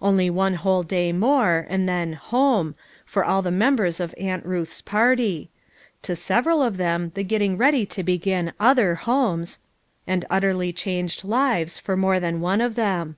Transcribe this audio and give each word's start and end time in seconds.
Only 0.00 0.30
one 0.30 0.54
whole 0.54 0.84
day 0.84 1.10
more, 1.12 1.66
and 1.68 1.88
then 1.88 2.12
"home," 2.12 2.76
for 3.04 3.24
all 3.24 3.42
the 3.42 3.50
members 3.50 3.98
of 3.98 4.14
"Aunt 4.16 4.46
Ruth's 4.46 4.80
party"; 4.80 5.50
to 6.02 6.14
several 6.14 6.62
of 6.62 6.76
them 6.76 7.10
the 7.16 7.24
getting 7.24 7.58
ready 7.58 7.84
to 7.86 8.04
begin 8.04 8.52
other 8.60 8.94
homes; 8.94 9.58
and 10.06 10.24
utterly 10.30 10.72
changed 10.72 11.24
lives 11.24 11.80
for 11.80 11.96
more 11.96 12.20
than 12.20 12.40
one 12.40 12.60
of 12.60 12.76
them. 12.76 13.16